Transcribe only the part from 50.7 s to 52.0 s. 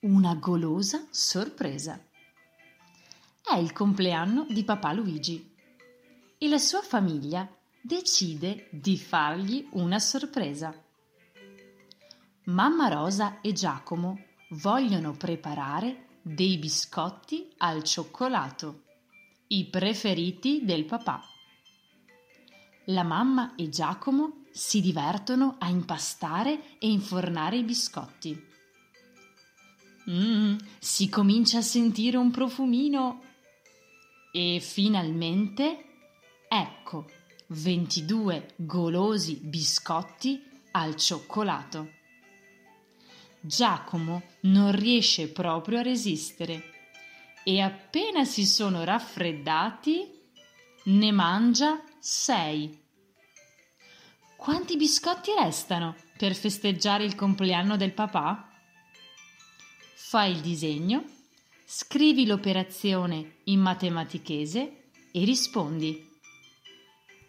ne mangia